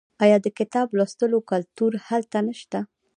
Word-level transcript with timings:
آیا 0.23 0.37
د 0.45 0.47
کتاب 0.59 0.87
لوستلو 0.97 1.37
کلتور 1.51 1.91
هلته 2.07 2.37
نشته؟ 2.47 2.79